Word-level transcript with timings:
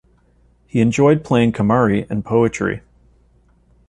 He 0.65 0.81
enjoyed 0.81 1.23
playing 1.23 1.51
Kemari 1.53 2.09
and 2.09 2.25
poetry. 2.25 2.81